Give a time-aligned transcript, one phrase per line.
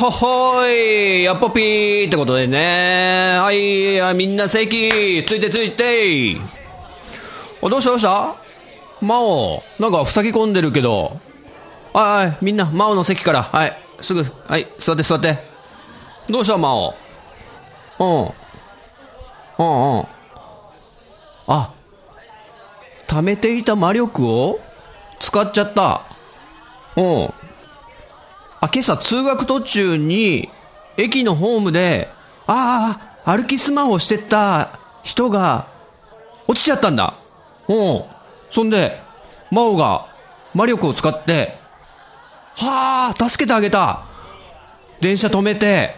[0.00, 3.36] ほ、ほーい、やっぽぴーってことでね。
[3.38, 6.38] はい、みんな席、ついてついて。
[7.62, 8.34] あ、どうしたどうした？
[9.02, 11.20] マオ、なんか塞ぎ込んでるけど。
[11.92, 15.38] はい、はい、みんな、マオの席から、はい、すぐ、はい、座って座って。
[16.28, 16.56] どうした？
[16.56, 16.94] マオ。
[17.98, 18.06] うん。
[18.06, 20.06] うんうん。
[21.46, 21.74] あ、
[23.06, 24.60] 貯めていた魔力を
[25.18, 26.06] 使っちゃった。
[26.96, 27.34] うん。
[28.60, 30.50] あ、今朝通学途中に、
[30.96, 32.08] 駅のホームで、
[32.46, 35.66] ああ、歩きスマホしてた人が、
[36.46, 37.14] 落ちちゃったんだ。
[37.68, 38.04] うん。
[38.50, 39.00] そんで、
[39.50, 40.06] 真央が
[40.54, 41.58] 魔力を使って、
[42.56, 44.02] はあ、助けてあげた。
[45.00, 45.94] 電車止めて、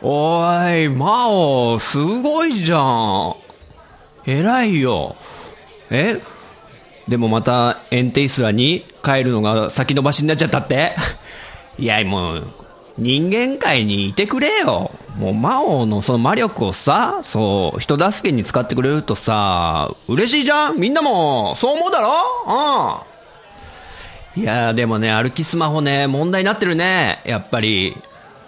[0.00, 3.36] おい、真央、すごいじゃん。
[4.24, 5.16] 偉いよ。
[5.90, 6.20] え？
[7.08, 10.94] でもまたエンテイスラに帰るのが先延ばしになっちゃったって
[11.78, 12.44] いや、もう、
[12.96, 14.90] 人間界にいてくれよ。
[15.16, 22.10] もう魔王のその魔力をさ、そう、人助けに使ってくれるとさ、嬉しいじゃんみんなも、そう思うだろ？
[24.36, 24.42] うん。
[24.42, 27.22] いや、でもね、歩きスマホね、問題になってるね。
[27.24, 27.96] やっぱり。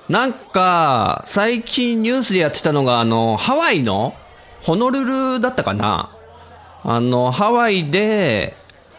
[0.09, 4.15] なんか、最近ニュースでやってたのが、あの、ハワイの、
[4.63, 6.11] ホノルルだったかな？
[6.83, 8.57] あの、ハワイで、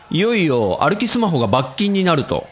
[0.09, 2.47] いよいよ歩きスマホが罰金になると。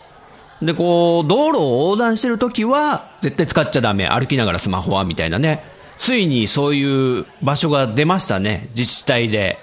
[0.61, 4.07] で、こう、道路を横断してるときは、絶対使っちゃダメ。
[4.07, 5.63] 歩きながらスマホは、みたいなね。
[5.97, 8.69] ついにそういう場所が出ましたね。
[8.75, 9.59] 自治体で。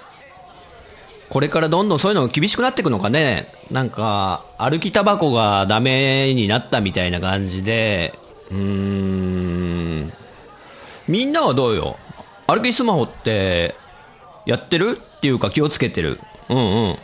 [1.29, 3.51] これからどんどんそういうのが厳しくなっていくのかね。
[3.69, 8.17] なんか、歩きタバコがダメになったみたいな感じで、
[8.49, 10.13] うーん。
[11.07, 11.97] みんなはどうよ？
[12.47, 13.75] 歩きスマホって、
[14.45, 14.97] やってる？
[14.97, 16.19] っていうか気をつけてる。
[16.49, 16.97] うんうん。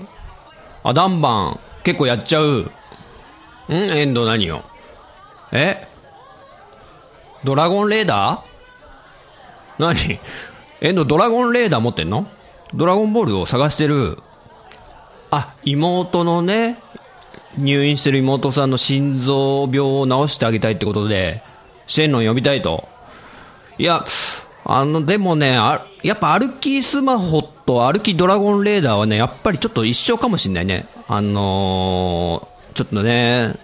[0.83, 2.71] あ、ダンバン、結構やっちゃう。
[3.69, 3.73] ん？
[3.73, 4.63] エンド何よ
[5.51, 5.87] え？
[7.43, 9.81] ドラゴンレーダー？
[9.81, 10.19] 何？
[10.81, 12.27] エンドドラゴンレーダー持ってんの？
[12.73, 14.17] ドラゴンボールを探してる。
[15.31, 16.79] あ、妹のね、
[17.57, 21.43] 入院してる妹さんの心臓病を治してあげたいってことで、
[21.87, 22.87] シェンロン呼びたいと。
[23.77, 24.05] いや、
[24.65, 30.87] あの、でもね、あやっぱ歩きスマホと歩きドラゴンレーダーはね、やっぱりちょっと一緒かもしんないね。
[31.07, 33.55] あのちょっとね、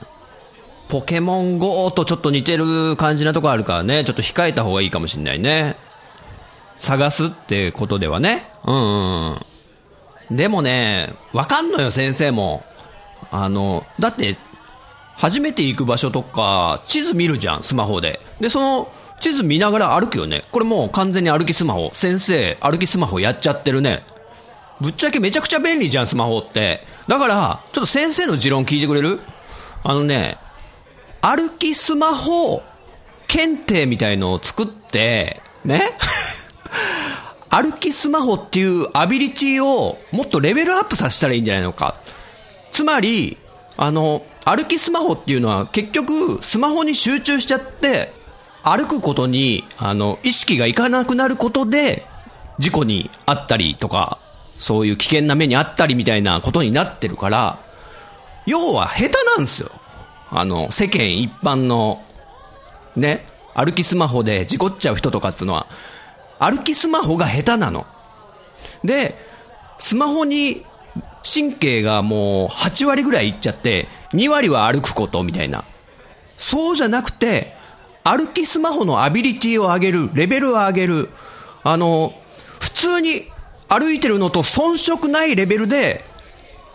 [0.90, 5.76] ポケモン GO とちょっと似てる感じなとこあるからね、ちょっと控えた方がいいかもしんないね。
[6.80, 8.48] 探すってことではね。
[8.66, 10.38] うんうん。
[10.38, 12.64] でもね、わかんのよ、先生も。
[13.32, 14.38] あの、だって、
[15.16, 18.20] 初めて行く場所とか、地図見るじゃん、スマホで。
[18.40, 20.44] で、その、地図見ながら歩くよね。
[20.52, 21.92] これもう完全に歩きスマホ。
[21.94, 24.04] 先生、歩きスマホやっちゃってるね。
[24.82, 26.86] ぶっちゃけめちゃくちゃ便利じゃん、スマホって。
[27.08, 29.20] だから、ちょっと先生の持論聞いてくれる？
[29.84, 30.38] あのね、
[31.22, 32.62] 歩きスマホ
[33.28, 35.82] 検定みたいのを作って、ね？
[37.50, 41.96] 歩きスマホっていうアビリティをもっとレベルアップさせたらいいんじゃないのか。
[42.72, 43.38] つまり、
[43.76, 48.14] あの、歩きスマホっていうのは結局スマホに集中しちゃって、
[48.62, 52.06] 歩くことに、あの、意識がいかなくなることで、
[52.60, 54.20] 事故にあったりとか、
[54.60, 57.60] そういう危険な目にあったりみたいなことになってるから、
[58.46, 59.72] 要は下手なんですよ。
[60.30, 62.04] あの、世間一般の、
[62.96, 63.26] ね、
[63.56, 65.68] 歩きスマホで事故っちゃう人とかっていうのは、
[66.40, 67.88] 歩きスマホが下手なの。
[68.84, 69.16] で、
[69.80, 70.66] スマホに
[71.24, 75.64] 神経がもう8割ぐらいいっちゃって、2割は歩くことみたいな。
[76.38, 77.56] そうじゃなくて、
[78.04, 81.10] 歩きスマホのアビリティを上げる、レベルを上げる、
[81.64, 82.14] あの、
[82.60, 83.28] 普通に
[83.70, 86.04] 歩いてるのと遜色ないレベルで、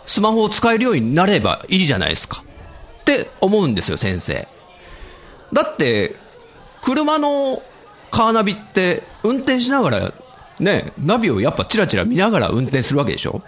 [0.07, 2.43] スマホを使えるようになればいいじゃないですか。
[3.01, 4.47] って思うんですよ、先生。
[5.53, 6.15] だって、
[6.81, 7.61] 車の
[8.11, 10.13] カーナビって運転しながら、
[10.59, 13.41] ね、ナビをやっぱチラチラ見ながら運転するわけでしょ？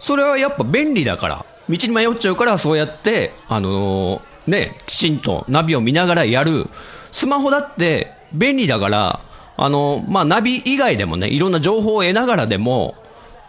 [0.00, 1.46] それはやっぱ便利だから。
[1.70, 6.68] 道に迷っちゃうから、そうやって、あのーね、きちんとナビを見ながらやる。
[7.12, 9.20] スマホだって便利だから、
[9.56, 12.94] あの、まあ、ナビ以外でもね、いろんな情報を得ながらでも、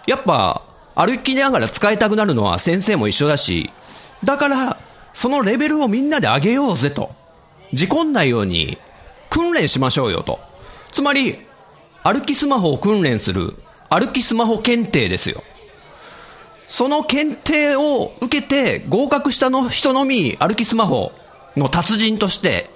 [0.06, 0.64] やっぱ、
[0.96, 3.72] 歩きながら使いたくなるのは先生も一緒だし、
[4.24, 4.78] だから、
[5.14, 7.12] そのレベルをみんなで上げようぜと。
[7.74, 8.78] 事故んないように
[9.30, 10.40] 訓練しましょうよと。
[10.92, 11.40] つまり、
[12.04, 13.56] 歩きスマホを訓練する、
[13.90, 15.44] 歩きスマホ検定ですよ。
[16.68, 21.12] その検定を受けて合格したの人のみ歩きスマホ
[21.56, 22.72] の達人として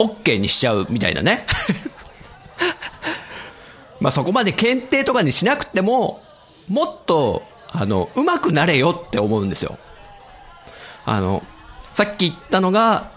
[0.00, 1.46] OK にしちゃうみたいなね。
[4.00, 6.20] まあそこまで検定とかにしなくても、
[6.68, 9.78] もっと、あの、上手くなれよって思うんですよ。
[11.04, 11.42] あの、
[11.92, 13.10] さっき言ったのが、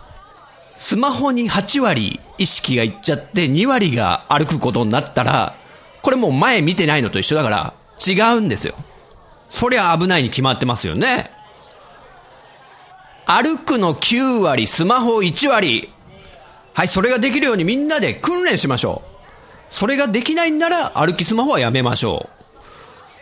[0.75, 5.55] スマホに8割意識がいっちゃって2割が歩くことになったら、
[6.01, 7.73] これもう前見てないのと一緒だから
[8.05, 8.75] 違うんですよ。
[9.49, 11.31] そりゃ危ないに決まってますよね。
[13.25, 15.89] 歩くの9割、スマホ1割。
[16.73, 19.10] はい、それができるようにみんなで訓練しましょう。
[19.71, 22.29] それができないなら歩きスマホはやめましょ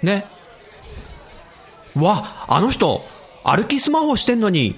[0.03, 0.05] う。
[0.05, 0.25] ね。
[1.95, 3.05] わ、あの人、
[3.43, 4.75] 歩きスマホしてんのに、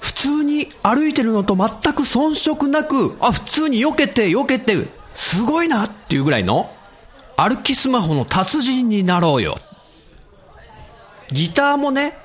[0.00, 6.70] 普通に歩いてるのと全く遜色なく、あ、普通に避けて避けて、すごいなっていうぐらいの、
[7.36, 9.56] 歩きスマホの達人になろうよ。
[11.32, 12.16] ギターもね、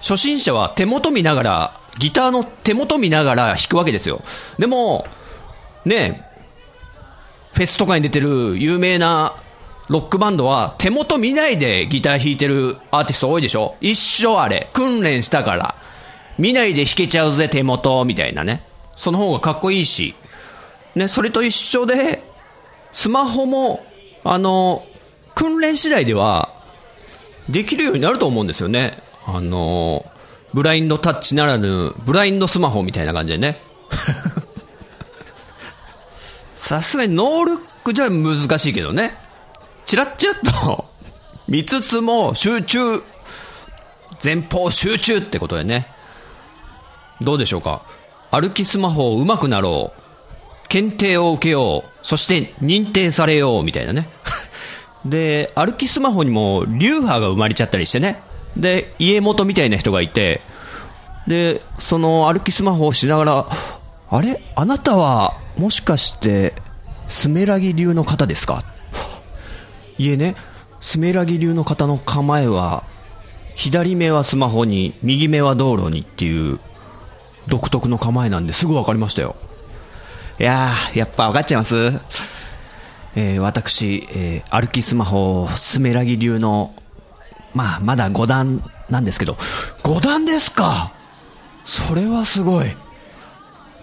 [0.00, 4.22] 初心者は手元見ながら、ギターの手元見ながら弾くわけですよ。
[4.58, 5.06] でも、
[5.84, 6.33] ね
[7.54, 9.36] フェスとかに出てる有名な
[9.88, 13.76] ロックバンドは手元見ないでギター弾いてるアーティスト多いでしょ？
[13.80, 14.70] 一緒あれ。
[14.72, 15.74] 訓練したから。
[16.36, 18.66] 見ないで弾けちゃうぜ手元みたいなね。
[18.96, 20.14] その方がかっこいいし。
[20.94, 22.22] ね、それと一緒で、
[22.92, 23.84] スマホも、
[24.22, 24.84] あの、
[25.34, 26.50] 訓練次第では、
[27.48, 29.02] できるようになると思うんですよね。
[29.26, 30.04] あの、
[30.54, 33.60] ブラインドタッチならぬ、ブラインドスマホみたいな感じでね。
[36.64, 39.14] さすがにノールックじゃ難しいけどね。
[39.84, 40.86] チラッチラッと
[41.46, 43.02] 見つつも集中、
[44.24, 45.88] 前方集中ってことでね。
[47.20, 47.82] どうでしょうか
[48.30, 50.68] 歩きスマホを上手くなろう。
[50.68, 51.90] 検定を受けよう。
[52.02, 53.62] そして認定されよう。
[53.62, 54.08] みたいなね。
[55.04, 58.22] で、歩きスマホにも流派が生まれちゃったりしてね。
[58.56, 60.40] で、家元みたいな人がいて、
[61.26, 63.46] で、その歩きスマホをしながら、
[64.10, 64.42] あれ？
[64.54, 66.54] あなたは、もしかして、
[67.08, 68.64] スメラギ流の方ですか？
[69.98, 70.34] いえね、
[70.80, 72.84] スメラギ流の方の構えは、
[73.54, 76.58] 左目はスマホに、右目は道路にっていう、
[77.46, 78.66] 独特の構えなんです。
[78.66, 79.36] ぐ分かりましたよ。
[80.40, 82.00] いやー、やっぱ分かっちゃいます？
[83.14, 86.74] えー、私、えー、歩きスマホ、スメラギ流の、
[87.54, 89.34] まあ、まだ5段なんですけど、
[89.84, 90.92] 5段ですか？
[91.64, 92.74] それはすごい。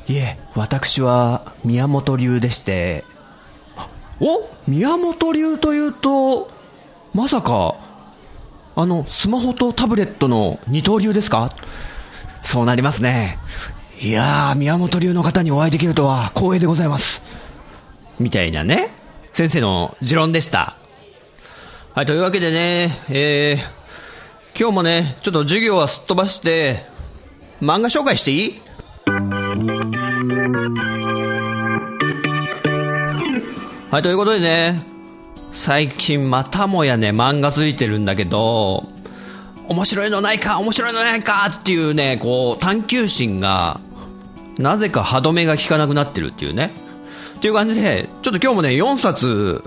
[0.07, 3.05] いえ、私は宮本流でして、
[4.19, 6.51] お宮本流というと、
[7.13, 7.75] まさか、
[8.75, 11.49] あの、スマホとタブレットの二刀流ですか？
[12.41, 13.37] そうなりますね。
[13.99, 17.21] いやー、宮本流の方にお会いできるとは光栄でございます。
[18.19, 18.89] みたいなね、
[19.33, 20.77] 先生の持論でした。
[21.93, 26.85] はい、というわけでね、えー、今日もね、ちょっと授業はすっ飛ばして、
[27.61, 28.61] 漫画紹介していい？
[33.91, 34.81] はい、ということでね、
[35.51, 38.85] 最近またもやね、漫画ついてるんだけど、
[39.67, 43.81] 面白いのないか、面白いのないかっていうね、こう、探求心が、
[44.57, 46.73] なぜか歯止めが効かなくなってるっていうね。
[47.35, 49.61] っていう感じで、ちょっと今日もね、4冊、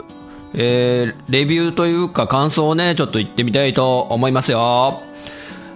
[0.55, 5.03] えー、レビューというか感想をね、ちょっと言ってみたいと思いますよ。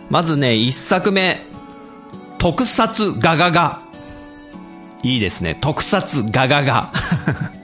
[0.09, 1.45] まずね、1作目、
[2.39, 3.83] 特撮ガガガ。
[5.03, 6.93] いいですね、特撮ガガガ。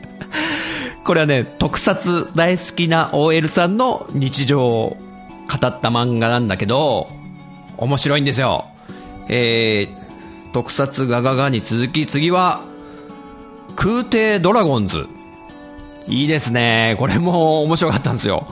[1.04, 4.96] これはね、特撮大好きな OL さんの日常を
[5.46, 7.08] 語った漫画なんだけど、
[7.76, 8.64] 面白いんですよ。
[9.28, 12.64] えー、特撮ガガガに続き次は、
[13.76, 15.06] 空挺ドラゴンズ。
[16.06, 16.96] いいですね。
[16.98, 18.46] これも面白かったんですよ。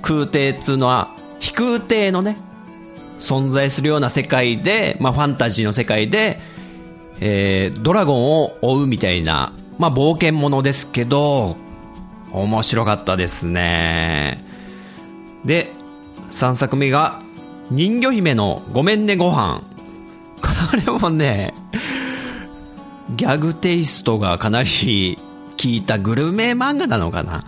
[0.00, 2.38] 空挺っつうのは、飛空挺のね、
[3.18, 6.40] 存在するような世界で、まあファンタジーの世界で、
[7.20, 11.56] えー、ドラゴンを追うみたいな、まあ冒険者ですけど、
[12.32, 14.38] 面白かったですね。
[15.44, 15.70] で、
[16.30, 17.20] 3作目が、
[17.70, 19.62] 人魚姫のごめんねご飯。
[20.40, 21.54] これもね、
[23.16, 25.18] ギャグテイストがかなり
[25.62, 27.44] 効いたグルメ漫画なのかな。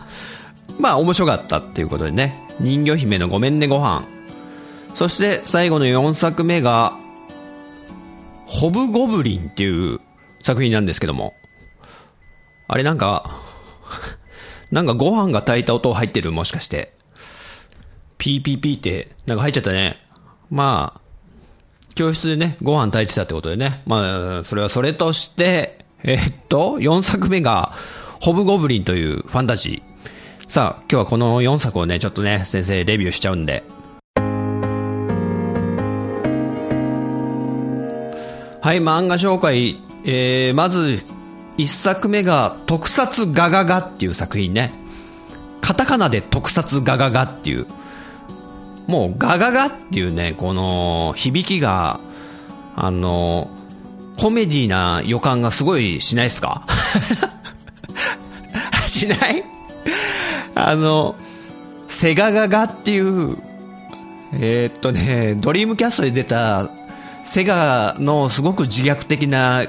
[0.79, 4.05] まあ面白かったっていうことでね、人魚姫のごめんねご飯。
[4.95, 6.99] そして最後の4作目が、
[8.47, 10.01] ホブゴブリンっていう
[10.43, 11.35] 作品なんですけども。
[12.69, 13.44] あれなんか、
[14.75, 16.93] なんかご飯が炊いた音入ってるもしかして。
[18.19, 19.97] ピーピーピーってなんか入っちゃったね。
[20.51, 21.01] まあ、
[21.95, 23.83] 教室でね、ご飯炊いてたってことでね。
[23.87, 27.73] まあ、それはそれとして、えっと、4作目が、
[28.21, 30.51] ホブゴブリンというファンタジー。
[30.51, 33.63] さあ、今日はこの4作をね、ちょっとね、先生レビューしちゃうんで。
[38.61, 39.77] はい、漫画紹介。
[40.05, 41.01] えー、まず、
[41.59, 44.73] 1作目が、特撮ガガガっていう作品ね。
[45.61, 47.67] カタカナで特撮ガガガっていう。
[48.87, 52.01] もうガガガっていうね、この響きが、
[52.77, 53.49] あの、
[54.19, 56.67] コメディな予感がすごいしないですか？
[58.87, 59.43] しない？
[60.55, 61.17] あの、
[61.89, 63.37] セガガガっていう、
[64.33, 66.69] えーっとね、ドリームキャストで出た
[67.25, 69.65] セガのすごく自虐的な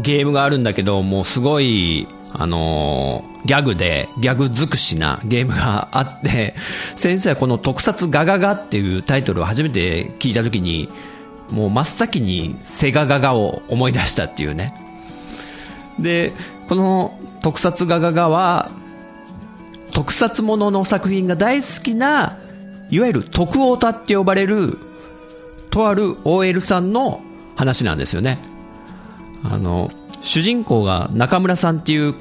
[0.00, 6.54] ゲームがあるんだけど、もうすごい、あのーギャグで、ギャグ尽くしなゲームがあって、
[6.96, 10.88] 先生はこの特撮ガガガっていうタイトルを初めて聞いたときに、
[11.50, 14.74] もう真っ先にセガガガを思い出したっていうね。
[15.98, 16.32] で、
[16.68, 18.70] この特撮ガガガは、
[19.92, 22.38] 特撮ものの作品が大好きな、
[22.90, 24.78] いわゆる特オタって呼ばれる、
[25.70, 27.20] とある OL さんの
[27.56, 28.38] 話なんですよね。
[29.44, 29.90] あの、
[30.22, 32.14] 主人公が中村さんっていう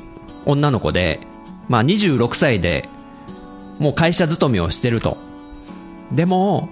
[0.46, 1.20] 女の子で、
[1.70, 2.90] まあ26歳で、
[3.80, 5.18] もう会社勤めをしてると。
[6.12, 6.70] でも、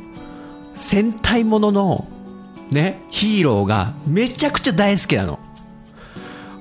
[0.75, 2.07] 戦隊ものの、
[2.69, 5.39] ね、ヒーローがめちゃくちゃ大好きなの。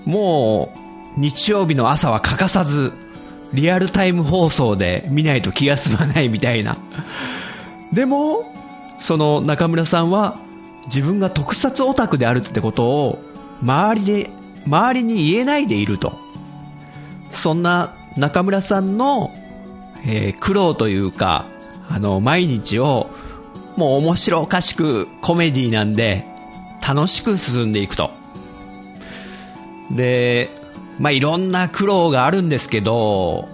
[0.04, 0.72] も
[1.16, 2.92] う、日曜日の朝は欠かさず、
[3.52, 6.78] リアルタイム放送で見ないと気が済まないみたいな。
[7.92, 8.52] でも、
[8.98, 10.38] その中村さんは、
[10.86, 13.18] 自分が特撮オタクであるってことを、
[13.62, 14.30] 周りで、
[14.66, 16.18] 周りに言えないでいると。
[17.30, 19.32] そんな中村さんの、
[20.04, 21.44] えー苦労というか、
[21.88, 23.10] あの、毎日を、
[23.76, 26.24] もう面白おかしくコメディなんで、
[26.86, 28.10] 楽しく進んでいくと。
[29.90, 30.50] で、
[30.98, 33.48] まあ、いろんな苦労があるんですけど、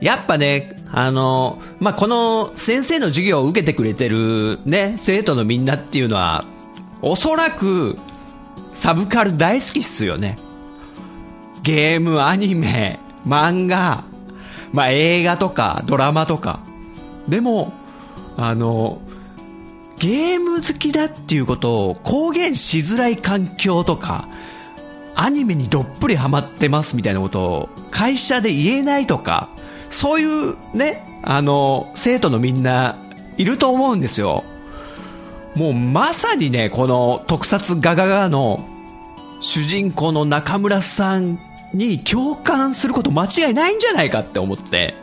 [0.00, 6.44] やっぱね、あの、まあ、この先生の授業を受けてくれてるね、生徒のみんなっていうのは、
[7.00, 7.96] おそらく、
[8.82, 10.36] サブカル大好きっすよね。
[11.62, 14.02] ゲーム、アニメ、漫画、
[14.72, 16.64] まあ、映画とかドラマとか。
[17.28, 17.72] でも、
[18.36, 19.00] あの、
[20.00, 24.26] ゲーム好きだっていうことを公言しづらい環境とか、
[25.14, 29.48] アニメにどっぷりハマってますみたいなことを会社で言えないとか、
[29.90, 32.96] そういうね、あの、生徒のみんな
[33.36, 34.42] いると思うんですよ。
[35.54, 38.71] もうまさにね、この特撮ガガガの
[39.42, 41.38] 主人公の中村さん
[41.74, 44.94] に共感すること間違いないんじゃないかって思って。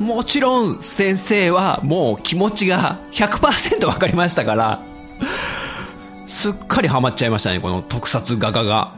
[0.00, 4.80] もちろん先生はもう気持ちが100%わかりましたから、
[6.26, 8.96] すっかりハマっちゃいましたね、この特撮ガガガ。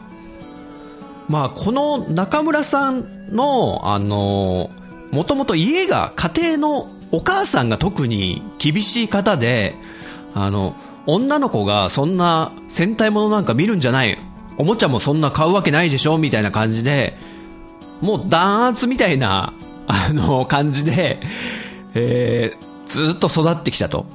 [1.29, 4.71] まあ、この中村さんの、あの、
[5.11, 9.75] もともと家が家庭のお母さんが特に厳しい方で、
[10.35, 10.75] あの、
[11.07, 14.19] 女の子がそんな戦隊ものなんか見るんじゃない。
[14.59, 17.17] おもちゃもそんな買うわけないでしょみたいな感じで、
[18.01, 19.53] もう弾圧みたいな、
[19.87, 21.19] あの、感じで、
[21.95, 24.07] えー、ずっと育ってきたと。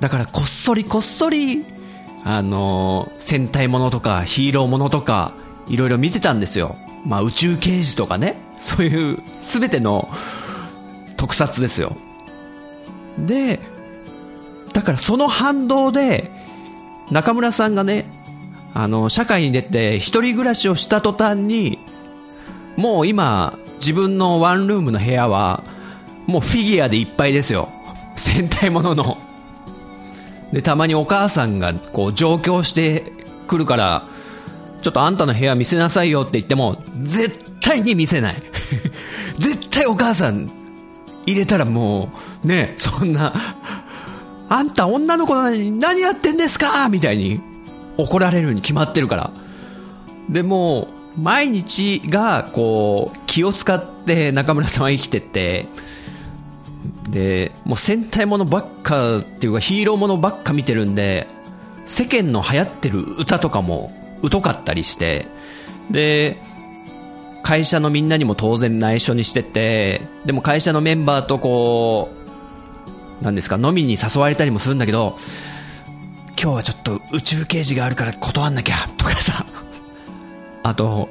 [0.00, 1.64] だからこっそりこっそり、
[2.24, 5.32] あの、戦隊ものとかヒーローものとか、
[5.68, 6.76] いろいろ見てたんですよ。
[7.04, 8.36] まあ宇宙刑事とかね。
[8.60, 10.08] そういう、すべての
[11.16, 11.96] 特撮ですよ。
[13.18, 13.60] で、
[14.72, 16.30] だからその反動で、
[17.10, 18.06] 中村さんがね、
[18.74, 21.78] あの、社会に出て一人暮らしをした途端に、
[22.76, 25.62] もう今、自分のワンルームの部屋は、
[26.26, 27.68] もうフィギュアでいっぱいですよ。
[28.16, 29.18] 戦隊ものの。
[30.52, 33.12] で、たまにお母さんが、こう、上京して
[33.46, 34.06] くるから、
[34.82, 38.36] ちょっとあんたの部屋見せなさいよって言っても、絶対に見せない。
[39.38, 40.50] 絶対お母さん
[41.26, 42.10] 入れたらも
[42.44, 43.32] う、ね、そんな、
[44.48, 47.40] あんた女の子なのに何やってんですかみたいに
[47.96, 49.30] 怒られるに決まってるから。
[50.28, 55.66] でも、毎日がこう、気を使って中村さんは生きてて、
[57.08, 61.26] で、もう戦隊ものばっかっていうかヒーローものばっか見てるんで、
[61.86, 63.92] 世間の流行ってる歌とかも
[64.30, 65.26] 疎かったりして、
[65.90, 66.40] で、
[67.42, 72.10] 会社のみんなにも当然内緒にしてて、でも会社のメンバーとこ
[73.20, 75.18] う、なんですか、飲みに誘われたりもするんだけど、
[76.40, 79.44] 今日はちょっと宇宙刑事があるから断んなきゃとかさ。
[80.64, 81.08] あと、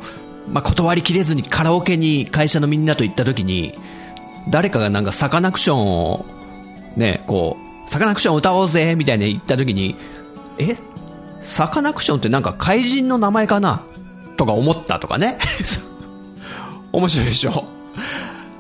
[0.49, 3.73] まあ、断りきれずにカラオケに会社のみんなと行った時に
[4.49, 6.25] 誰かがなんかサカナクションを
[6.95, 9.95] ねこうサカナクション歌おうぜみたいな言った時に
[10.57, 10.77] え？
[11.41, 13.83] サカナクションってなんか怪人の名前かな？
[14.37, 15.37] とか思ったとかね。
[16.91, 17.65] 面白いでしょ？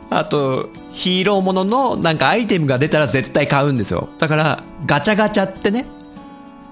[0.09, 4.09] あと、ヒーローもののなんかアイテムが出たら絶対買うんですよ。
[4.19, 5.85] だから、ガチャガチャってね、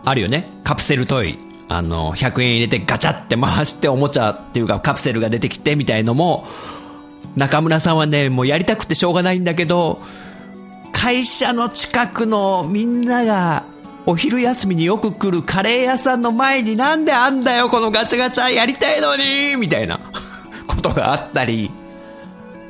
[0.05, 0.49] あるよね。
[0.63, 1.37] カプセルトイ。
[1.67, 6.47] あの、100円入れてガチャって回しておもちゃっていうかカプセルが出てきてみたいのも、
[7.35, 10.01] 中村さんはね、もうやりたくてしょうがないんだけど、
[10.91, 13.63] 会社の近くのみんなが
[14.05, 19.99] お昼休みによく来るカレー屋さんの前になんであんだよこのガチャガチャやりたいのにみたいな
[20.67, 21.69] ことがあったり、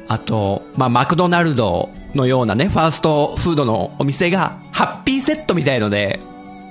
[0.09, 6.19] あと、まあ、マクドナルドのようなね、ファーストフードのお店が、ハッピーセットみたいので、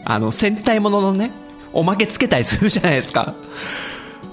[0.08, 1.30] あの、戦隊もののね、
[1.72, 3.34] おまけつけたりするじゃないですか。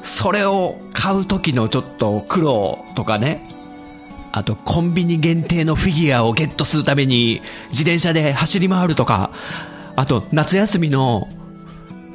[0.03, 3.47] それを買う時のちょっと苦労とかね、
[4.31, 7.41] あとコンビニ限定のフィギュアをゲットするために
[7.71, 9.31] 自転車で走り回るとか、
[9.97, 11.27] あと夏休みの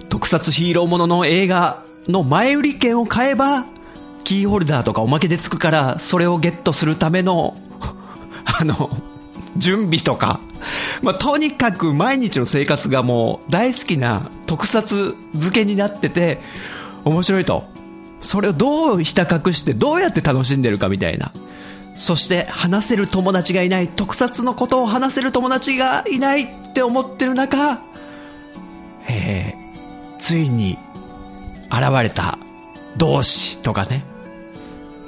[0.08, 3.66] 特撮ヒーローものの映画の前売り券を買えば
[4.24, 7.56] キーホルダーとかおまけでつくから、それをゲットするための、
[8.44, 8.90] あの、
[9.56, 10.40] 準備とか、
[11.02, 16.38] まあ、とにかく毎日の生活がもう大好きな特撮漬けになってて、
[17.04, 17.64] 面白いと。
[18.20, 21.32] それをどうひた隠してどうやって楽しんでるかみたいな。
[21.94, 27.80] そして話せる友達がいない、特撮のことを話せる友達がいないって思ってる中、
[29.08, 30.78] えー、ついに
[31.70, 32.38] 現れた
[32.96, 34.04] 同志とかね。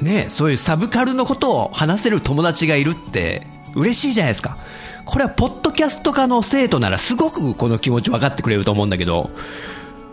[0.01, 4.57] ねそういうサブカルのことを話せる友達がいるって嬉しいじゃないですか。
[5.05, 9.30] これはポッドキャスト科の生徒ならすごくこの気持ち分かってくれると思うんだけど、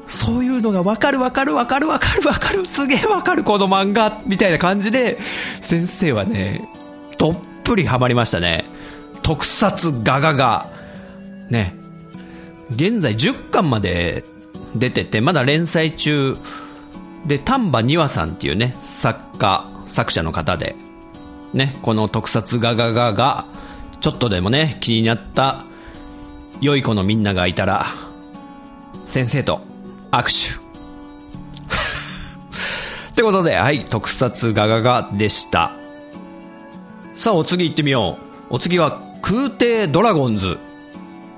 [0.08, 5.20] そういうのが分かる分かる分かる分かる分かる、すげえ分かるこの漫画みたいな感じで、
[5.62, 6.68] 先生はね、
[7.18, 8.66] どっぷりハマりましたね。
[9.22, 10.68] 特撮ガガガ。
[11.50, 11.76] ね。
[12.72, 14.24] 現在10巻まで
[14.76, 16.36] 出てて、まだ連載中
[17.26, 20.76] で、丹波庭さんっていうね、作家、作者の方で、
[21.54, 23.46] ね、この特撮ガガガが、
[24.02, 25.66] ちょっとでもね、気になった
[26.62, 27.86] 良い子のみんながいたら、
[29.06, 29.62] 先生と
[30.12, 30.60] 握手。
[33.12, 35.72] ってことで、はい、特撮ガガガでした。
[37.16, 38.18] さあ、お次行ってみよ
[38.50, 38.56] う。
[38.56, 40.60] お次は、空挺ドラゴンズ。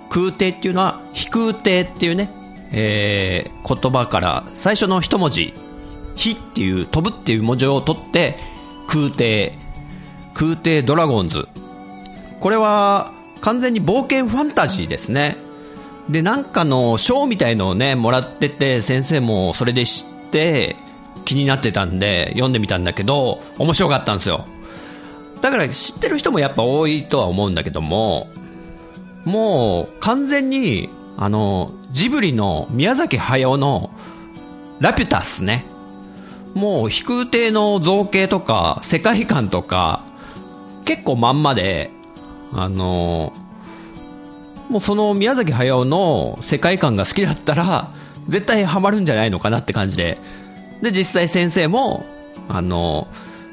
[0.09, 2.31] 空挺っていうのは、飛空挺っていうね、
[2.71, 5.53] えー、言葉から最初の一文字
[6.15, 8.37] 火っていう、飛ぶっていう文字を取って、
[8.87, 9.53] 空挺、
[10.33, 11.47] 空挺ドラゴンズ。
[12.39, 15.37] これは完全に冒険ファンタジーですね。
[16.09, 20.75] で、なんかの賞みたいのをね、もらってて、先生もそれで知って、
[21.25, 24.45] 気になってたんで、読んでみたんだけど、面白かったんですよ。
[25.41, 28.29] だから知ってる人もやっぱ多いとは思うんだけども、
[29.25, 33.91] もう完全に、あの、ジブリの宮崎駿の
[34.79, 35.65] ラピュタスね。
[36.53, 40.03] もう飛空艇の造形とか世界観とか
[40.91, 41.89] 結構まんまで、
[42.53, 43.31] あの
[44.69, 47.93] もうその宮崎駿の世界観が好きだったら
[48.27, 50.17] 絶対ハマるんじゃないのかなって感じで。
[50.81, 52.05] で、実際先生も、
[52.49, 53.07] あの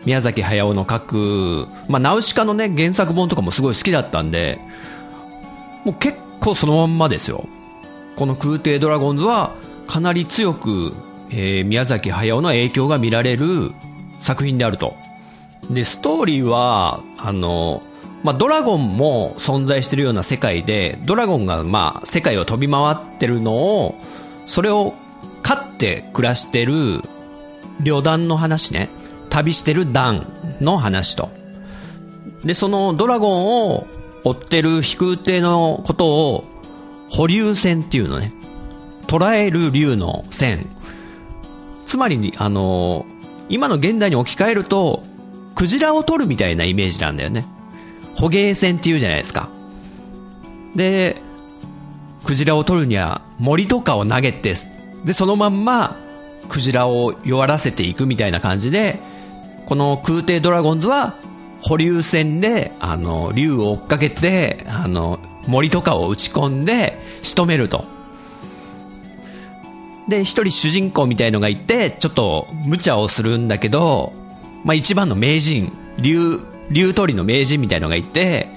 [0.05, 4.59] 宮崎駿の書く、まあ、ナウシカのね、原作本とかもすごい好きだったんで、
[5.85, 7.47] もう結構そのまんまですよ。
[8.17, 9.55] この空挺ドラゴンズは
[9.87, 10.93] かなり強く
[11.31, 13.73] えー、宮崎駿の影響が見られる
[14.21, 14.97] 作品であると。
[15.71, 17.83] で、ストーリーは、あの、
[18.23, 23.95] まあ、ドラゴンも存在してるような世界で、ドラゴンが、まあ、世界を飛び回ってるのを、
[24.47, 24.95] それを
[25.43, 27.03] 飼って暮らしてる
[27.81, 28.89] 旅団の話ね。
[29.31, 30.27] 旅してる団
[30.61, 31.31] の話と。
[32.45, 33.87] で、そのドラゴンを
[34.25, 36.45] 追ってる飛空艇のことを、
[37.11, 38.33] 保留船っていうのね。
[39.07, 40.67] 捉える竜の線
[41.89, 43.07] つまり、あの
[43.49, 45.03] 今の現代に置き換えると、
[45.59, 47.45] クジラを取るみたいなイメージなんだよね。
[48.15, 49.49] 捕鯨船っていうじゃないですか。
[50.77, 51.17] で、
[52.25, 54.55] クジラを取るには森とかを投げて、
[55.05, 55.97] で、そのまんま、
[56.49, 59.01] クジラを弱らせていくみたいな感じで、
[59.67, 61.17] この空挺ドラゴンズは、
[61.61, 65.19] 保留船で、あの、竜を追っかけて、あの、
[65.49, 67.85] 森とかを打ち込んで、仕留めると。
[70.09, 74.28] で、一人主人公みたいのがいて、ちょっと無茶をするんだけど、
[74.65, 76.41] まあ一番の名人、竜、
[76.71, 78.49] 竜取りの名人みたいのがいて、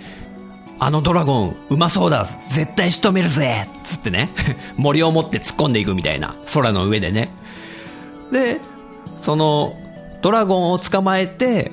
[0.83, 4.29] あのドラゴンうまそうだ絶対仕留めるぜつってね
[4.77, 7.29] 森を持って突っ込んでいくみたいな空の上でね。
[8.31, 8.59] で
[9.21, 9.75] その
[10.23, 11.71] ドラゴンを捕まえて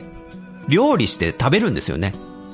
[0.69, 2.13] 料理して食べるんですよね。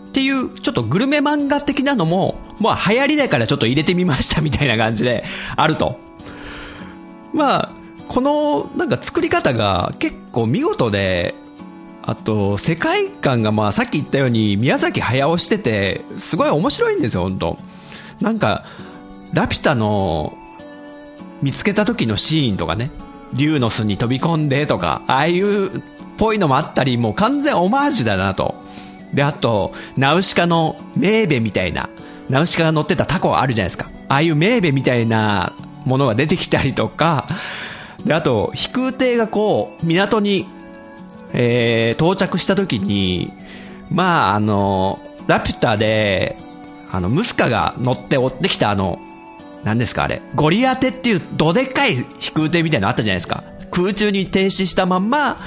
[0.09, 5.25] っていうちょっとグルメ漫画的なのもまあ流行りだからちょっと入れてみましたみたいな感じで
[5.57, 5.99] あると。
[7.33, 7.71] まあ
[8.07, 11.35] このなんか作り方が結構見事で
[12.07, 17.59] あと、世界観がまあさっき言ったように宮崎駿してて、すごい面白いんですよ、本当
[18.21, 18.65] なんか、
[19.33, 20.37] ラピュタの
[21.43, 22.91] 見つけた時のシーンとかね、
[23.33, 25.83] 竜の巣に飛び込んでとか、ああいうっ
[26.19, 28.55] ぽいのもあったり、もう完全オマージュだなと。
[29.15, 31.89] で、あと、ナウシカのメーベみたいな、
[32.29, 33.91] ナウシカが乗ってたタコあるじゃないですか。
[34.09, 37.29] ああいうメーベみたいなものが出てきたりとか、
[38.05, 40.47] で、あと、飛空艇がこう、港に
[41.35, 43.33] えー、到着した時に、
[43.91, 46.37] まあ、あの、ラピュタで、
[46.91, 49.01] あの、ムスカが乗って追ってきたあの、
[49.65, 53.45] 何ですかあれ、ゴリアテっていうどでかい飛空艇みたいなのあったじゃないですか。
[53.71, 55.39] 空中に停止したまんま、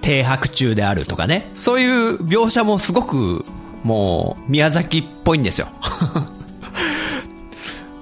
[0.00, 1.50] 停泊中であるとかね。
[1.54, 3.44] そういう描写もすごく、
[3.84, 5.68] もう、宮崎っぽいんですよ。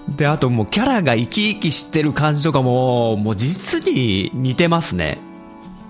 [0.09, 5.19] で、あともうキャラが生き生きしてる感じとかも、もう実に似てますね。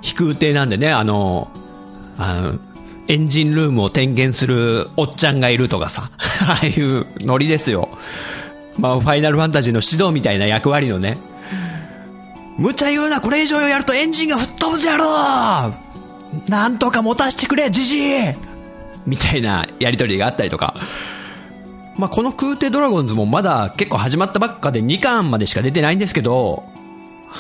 [0.03, 1.51] 飛空艇なんでね、あの、
[2.19, 2.59] あの、
[3.09, 6.11] エンジンルームを点検するおっちゃんがいるとかさ、
[6.47, 7.89] ああいうノリですよ。
[8.79, 11.19] まあ、ファイナルファンタジーの指導みたいな役割のね、
[12.57, 15.75] 無茶言うな、これ以上やるとエンジンが吹っ飛ぶじゃろ
[16.47, 18.35] うなんとか持たせてくれ、じじい
[19.07, 20.75] みたいなやりとりがあったりとか。
[21.97, 26.65] まあ、この空挺ドラゴンズもまだ結構始まったばっかで2巻までしか出てないんですけど、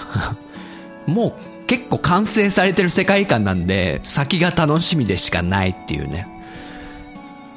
[1.07, 1.35] もう
[1.70, 6.26] 結構完成されてる世界観なんで、先が楽しみでしかないっていうね。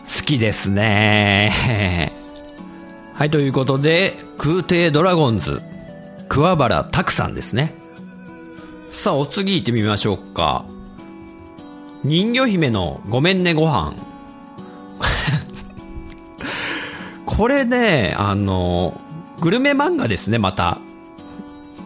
[0.03, 2.11] 好きですね。
[3.17, 5.63] はい、ということで、空挺ドラゴンズ、
[6.29, 7.73] 桑原拓さんですね。
[8.91, 10.63] さあ、お次行ってみましょうか。
[12.03, 13.95] 人魚姫のごめんねご飯。
[17.25, 19.01] これね、あの、
[19.39, 20.77] グルメ漫画ですね、また。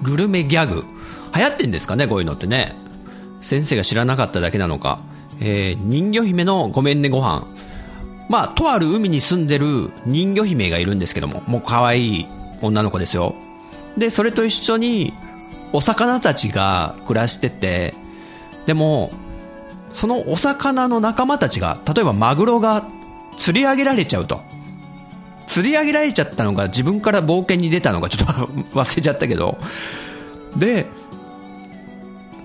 [0.01, 0.83] グルメギャグ。
[1.35, 2.75] 流行ってんですかね、こういうのってね。
[3.41, 4.99] 先生が知らなかっただけなのか。
[5.39, 7.45] えー、人魚姫のごめんねご飯。
[8.29, 12.27] まあ、とある海に住んでる人魚姫がいるんですけども、もう可愛い
[12.61, 13.35] 女の子ですよ。
[13.97, 15.13] で、それと一緒に、
[15.73, 17.93] お魚たちが暮らしてて、
[18.65, 19.11] でも、
[19.93, 22.85] そのお魚の仲間たちが、例えばマグロが
[23.37, 24.41] 釣り上げられちゃうと。
[25.47, 29.57] 釣り上げられちゃったのが自分から冒険に出たのがちょっと 忘れちゃったけど。
[30.55, 30.85] で、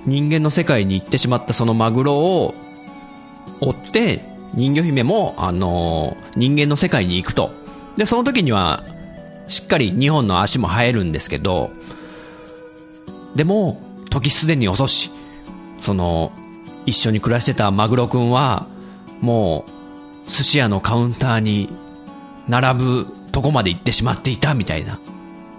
[0.07, 2.55] 人間の世界に行ってしまったそのマグロを
[3.61, 7.51] 追って人魚姫も、あのー、人間の世界に行くと。
[7.97, 8.85] でその時には
[9.49, 11.71] しっかり2本の足も生えるんですけど
[13.37, 15.11] でも時すでに遅し
[15.81, 16.33] その
[16.87, 18.67] 一緒に暮らしてたマグロくんは
[19.21, 19.67] も
[20.27, 21.69] う寿司屋のカウンターに
[22.49, 24.97] 並ぶとこまで行ってしまっていたみたいな。
[24.97, 24.99] っ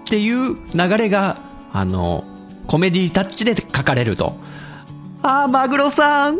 [0.06, 1.38] ていう流れが
[1.72, 2.24] あの
[2.66, 4.36] コメディタッチで書かれると、
[5.22, 6.38] ああ、マグロさん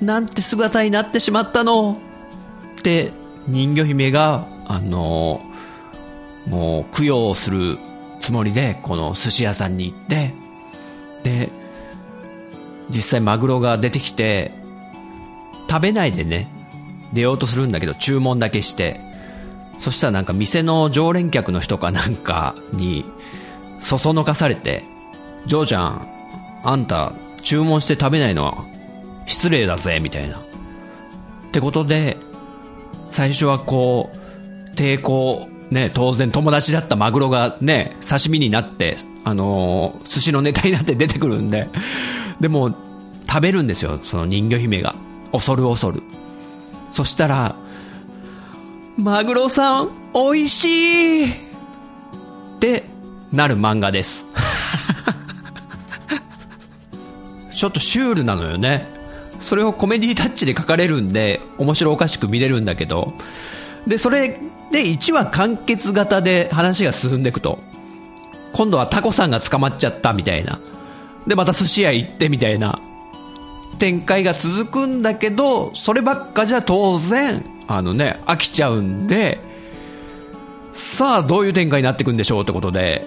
[0.00, 1.98] なんて姿になってしまったの？
[2.78, 3.12] って
[3.46, 5.40] 人魚姫が、あの
[6.46, 7.78] もう供養する
[8.20, 10.34] つもりで、この寿司屋さんに行って、
[11.22, 11.50] で、
[12.90, 14.52] 実際マグロが出てきて、
[15.68, 16.50] 食べないでね、
[17.12, 19.00] 出ようとするんだけど、注文だけして、
[19.78, 23.04] そしたらなんか店の常連客の人かなんかに、
[23.80, 24.84] そそのかされて、
[25.46, 26.08] ジョーちゃん、
[26.64, 28.64] あんた、注文して食べないのは
[29.28, 30.38] 失礼だぜ、みたいな。
[30.38, 30.40] っ
[31.52, 32.16] てことで、
[33.10, 41.68] 最初はこう、抵抗、ね、当然友達だったマグロがね、刺身になって、あのー、寿司のネタになって 出てくるんで、
[42.40, 42.74] でも、
[43.28, 44.94] 食べるんですよ、その人魚姫が。
[45.32, 46.02] 恐る恐る。
[46.90, 47.54] そしたら、
[48.96, 50.68] マグロさん、美味し
[51.24, 51.34] いっ
[52.60, 52.84] て
[53.30, 54.24] なる漫画です。
[57.58, 58.86] ちょっとシュールなのよね。
[59.40, 63.14] それをコメディタッチで書かれるんで、面白おかしく見れるんだけど、
[63.84, 64.38] で、それ
[64.70, 67.58] で1話完結型で話が進んでいくと、
[68.52, 70.60] 今度はタコさんが捕まっちゃったみたいな。
[71.26, 72.80] で、また寿司屋行ってみたいな
[73.80, 79.40] 展開が続くんだけど、そればっかじゃ当然、あのね、飽きちゃうんで、
[80.74, 83.04] さあどういう展開になっていくんでしょうってことで、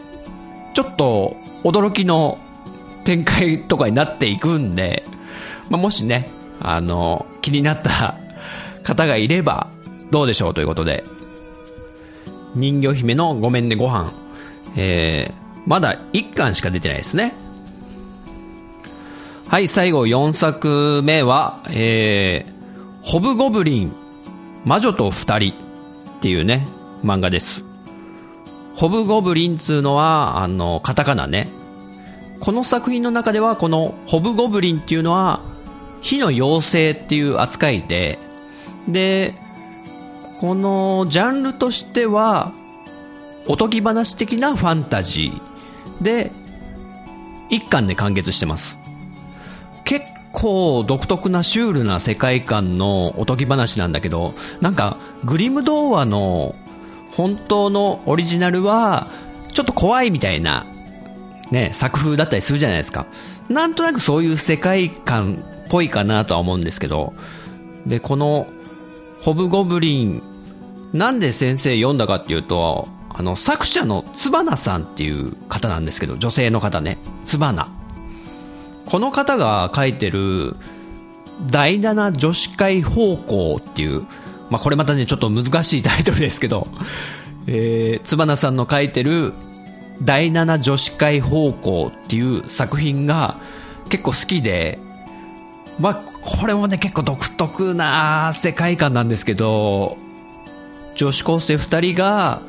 [0.73, 2.37] ちょっと驚きの
[3.03, 5.03] 展開とかになっていくんで、
[5.69, 8.15] まあ、もしね、あの、気になった
[8.83, 9.67] 方がいれば、
[10.11, 11.03] どうでしょうということで、
[12.55, 14.11] 人魚姫のごめんねご飯、
[14.75, 17.33] えー、まだ1巻しか出てないですね。
[19.47, 22.53] はい、最後4作目は、えー、
[23.03, 23.95] ホブゴブリン、
[24.65, 26.67] 魔女と二人っていうね、
[27.03, 27.65] 漫画です。
[28.75, 31.49] ホブゴブリンっつうのは、あの、カタカナね。
[32.41, 35.41] この作品の中では、このホブゴブリンっていうのは、
[36.01, 38.17] 火の妖精っていう扱いで、
[38.87, 39.35] で、
[40.39, 42.51] このジャンルとしては、
[43.47, 46.31] おとぎ話的なファンタジーで、
[47.51, 48.79] 一巻で完結してます。
[49.83, 56.55] 結構独特なシュールな世界観のおとぎ話なんだけど、なんかグリム童話の
[57.11, 59.05] 本当のオリジナルは、
[59.53, 60.65] ちょっと怖いみたいな、
[61.51, 63.05] ね、作風だったりするじゃないですか。
[63.49, 67.13] なんとなくそういう世界観っぽいかなとは思うんですけど、
[67.85, 68.47] で、この、
[69.19, 70.23] ホブゴブリン
[70.93, 77.69] なんで先生読んだかっていうと、あの、作者のつばなさんっていう方なんですけど、女性の方ね、つばな。
[78.85, 80.55] この方が書いてる、
[81.49, 84.03] 第七女子会方向っていう、
[84.49, 86.67] まあ、これまたね、ちょっと難しいタイトルですけど、
[87.47, 89.33] えー、つばなさんの書いてる、
[90.01, 93.37] 第七女子会方向っていう作品が
[93.89, 94.79] 結構好きで、
[95.79, 99.97] まあ、これもね、結構独特な世界観なんですけど、
[100.95, 102.41] 女子高生2人が、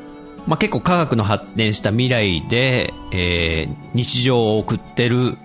[0.47, 5.37] まあ、結構科学の発展した未来で、えー、日常を送ってる、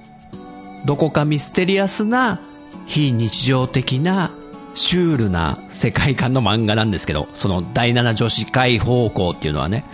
[0.85, 2.41] どこかミステリアスな
[2.87, 4.31] 非日常的な
[4.75, 9.85] シュールな世界観の漫画なんですけど、その第7女子会方向っていうのはね。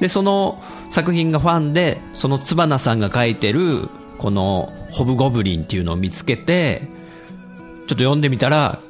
[0.00, 8.80] で、その作品がファンで、そのつばなさんが書いてる、このホブゴブリンっていうのを見つけて、ちょっと読んでみたら、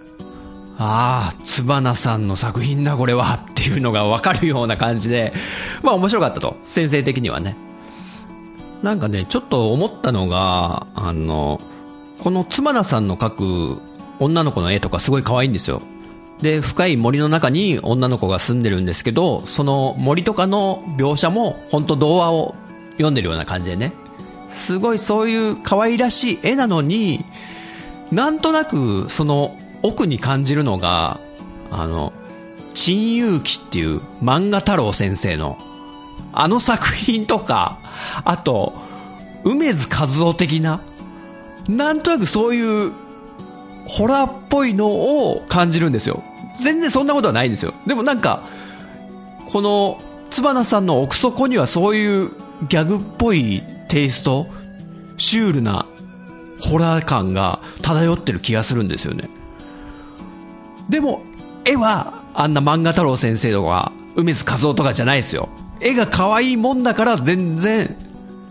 [0.76, 5.32] ああ、つばなさんの作品だこれはっていうのがわかるような感じで、
[5.82, 6.56] まあ面白かったと。
[6.64, 7.56] 先生的にはね。
[8.82, 11.60] なんかね、ちょっと思ったのが、あの、
[12.18, 13.82] このつばなさんの描く
[14.18, 15.80] 女の子の絵とかすごい可愛いんですよ。
[16.44, 22.54] で、深い森の中に女の子が住んでるんですけど、その森とかの描写も本当童話を
[22.92, 23.94] 読んでるような感じでね。
[24.50, 27.24] すごいそういう可愛らしい絵なのに、
[28.12, 31.18] なんとなくその奥に感じるのが、
[31.70, 32.12] あの、
[32.74, 35.56] 陳勇気っていう漫画太郎先生の、
[36.34, 37.78] あの作品とか、
[38.22, 38.74] あと、
[39.44, 40.82] 梅津和夫的な、
[41.70, 42.92] なんとなくそういう、
[43.86, 46.22] ホラーっぽいのを感じるんですよ。
[46.60, 47.74] 全然そんなことはないんですよ。
[47.86, 48.42] でもなんか、
[49.50, 52.30] この、つばなさんの奥底にはそういう
[52.68, 54.46] ギャグっぽいテイスト、
[55.16, 55.86] シュールな
[56.60, 59.28] ホラー感が漂ってる気がするんですよね。
[60.88, 61.22] でも、
[61.64, 65.48] 絵は、あんな漫画太郎先生とか、梅津和夫とかじゃないですよ。
[65.80, 67.96] 絵が可愛いもんだから全然、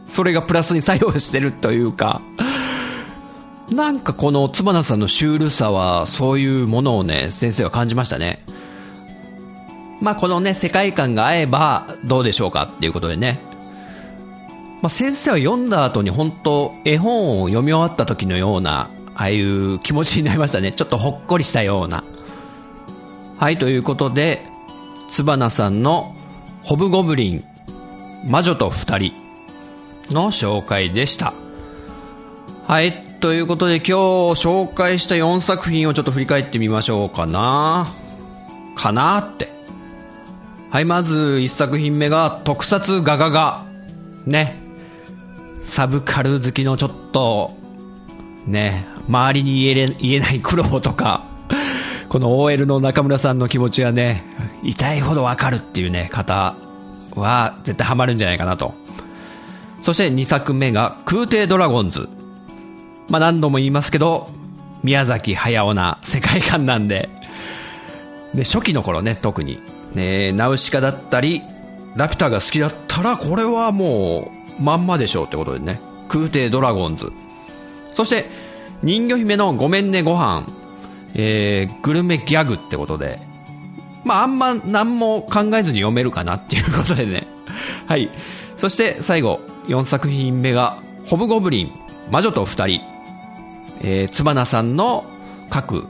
[0.07, 2.21] それがプラスに作用してるというか、
[3.71, 8.43] なんかこのつばなさんのシュールさは、そういうものをね、先生は感じましたね。
[10.01, 13.39] まあこのね、世界観が合えばどうでしょうかっていうことでね。
[14.81, 20.71] まあ先生は読んだ後に本当絵本を読み終わった時のような、ああいう気持ちになりましたね。
[20.75, 22.03] ちょっとほっこりしたような。
[23.37, 24.45] はい、ということで、
[25.09, 26.15] つばなさんの
[26.63, 27.43] ホブゴブリン、
[28.25, 29.13] 魔女と二人
[30.09, 31.33] の紹介でした。
[32.67, 37.87] はい、ということで今日紹介した4作品をちょっと振り返ってみましょうかな。
[38.75, 39.47] かなって。
[40.69, 43.63] はい、まず1作品目が特撮ガガガ。
[44.25, 44.61] ね。
[45.63, 47.55] サブカル好きのちょっと、
[48.45, 51.23] ね、周りに言え言えない苦労とか、
[52.09, 54.25] この OL の中村さんの気持ちはね、
[54.63, 56.55] 痛いほどわかるっていうね、方
[57.15, 58.73] は絶対ハマるんじゃないかなと。
[59.81, 62.09] そして2作目が空挺ドラゴンズ。
[63.09, 64.29] まあ何度も言いますけど、
[64.83, 67.09] 宮崎駿な世界観なんで、
[68.33, 69.59] で、初期の頃ね、特に。
[69.93, 71.41] ね、ナウシカだったり、
[71.95, 75.79] ラピュタが好きだったら、これはもう、まんまでしょうってことでね。
[76.09, 77.11] 空挺ドラゴンズ。
[77.91, 78.29] そして、
[78.81, 80.45] 人魚姫のごめんねご飯。
[81.15, 83.19] えー、グルメギャグってことで、
[84.03, 87.27] まあ、あんま何も考えずに読めるかなっていうことでね。
[87.87, 88.09] はい。
[88.57, 91.71] そして最後、4作品目が、ホブゴブリン、
[92.09, 92.81] 魔女と二人、
[93.83, 95.05] えー、つばなさんの
[95.53, 95.87] 書く、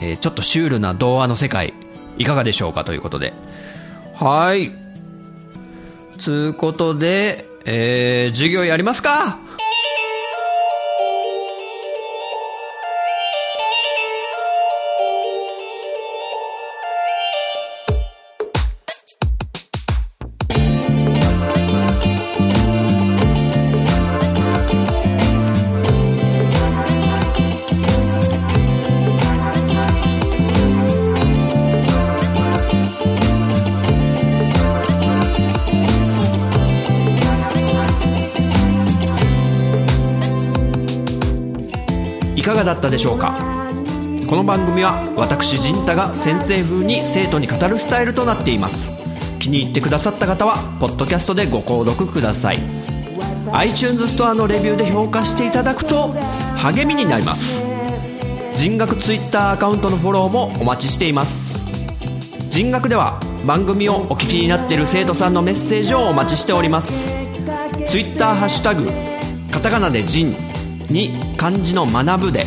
[0.00, 1.72] えー、ちょっとシュールな童話の世界、
[2.18, 3.32] いかがでしょうかということで。
[4.14, 4.72] はい。
[6.18, 9.38] つうことで、えー、授業やりますか
[42.90, 43.34] でしょうか。
[44.28, 48.90] この番組は私陣太が先生風に生徒に語るスタイルとなっています。
[49.38, 52.60] 気に入ってくださった方はポッドキャストでご購読ください。
[53.52, 56.14] iTunes ストアのレビューで評価していただくと
[56.56, 57.64] 励みになります。
[58.54, 61.64] 人学 Twitter アカウントのフォローもお待ちしています。
[62.50, 67.12] 人学では番組をお聞きになっている生徒さんのメッセージをお待ちしております。
[67.88, 68.90] Twitter ハッシュタグ
[69.50, 70.36] カタカナで人
[70.88, 72.46] に漢字の学ぶで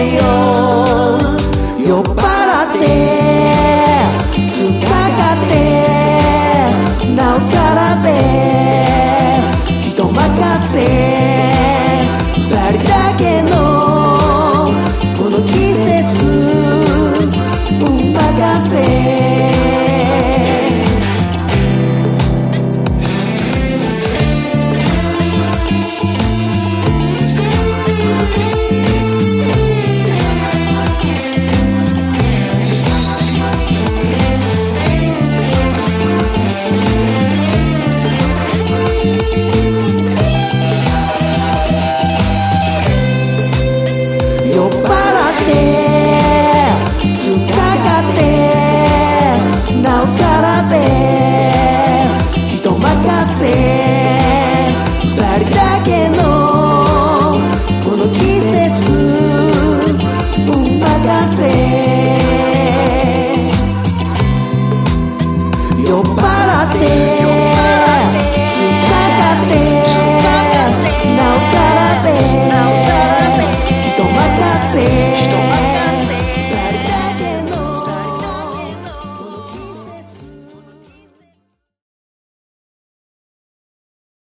[0.00, 0.22] よ。
[1.78, 2.18] 酔っ払
[2.70, 2.80] って
[4.34, 5.52] 突っかかって
[7.14, 8.06] なおさらで
[9.90, 11.17] 人任せ。